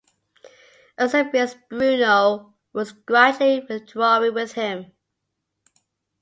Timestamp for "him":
4.63-4.91